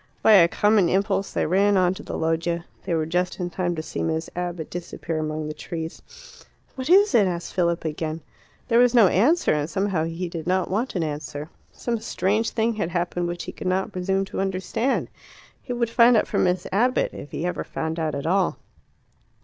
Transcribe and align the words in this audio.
By 0.23 0.31
a 0.31 0.47
common 0.47 0.89
impulse 0.89 1.31
they 1.31 1.45
ran 1.45 1.77
on 1.77 1.93
to 1.93 2.01
the 2.01 2.17
loggia. 2.17 2.65
They 2.85 2.95
were 2.95 3.05
just 3.05 3.39
in 3.39 3.51
time 3.51 3.75
to 3.75 3.83
see 3.83 4.01
Miss 4.01 4.31
Abbott 4.35 4.71
disappear 4.71 5.19
among 5.19 5.45
the 5.47 5.53
trees. 5.53 6.01
"What 6.73 6.89
is 6.89 7.13
it?" 7.13 7.27
asked 7.27 7.53
Philip 7.53 7.85
again. 7.85 8.21
There 8.67 8.79
was 8.79 8.95
no 8.95 9.05
answer, 9.09 9.53
and 9.53 9.69
somehow 9.69 10.05
he 10.05 10.27
did 10.27 10.47
not 10.47 10.71
want 10.71 10.95
an 10.95 11.03
answer. 11.03 11.51
Some 11.71 11.99
strange 11.99 12.49
thing 12.49 12.73
had 12.77 12.89
happened 12.89 13.27
which 13.27 13.43
he 13.43 13.51
could 13.51 13.67
not 13.67 13.91
presume 13.91 14.25
to 14.25 14.41
understand. 14.41 15.07
He 15.61 15.71
would 15.71 15.87
find 15.91 16.17
out 16.17 16.25
from 16.25 16.45
Miss 16.45 16.65
Abbott, 16.71 17.13
if 17.13 17.31
ever 17.31 17.61
he 17.61 17.69
found 17.69 17.99
out 17.99 18.15
at 18.15 18.25
all. 18.25 18.57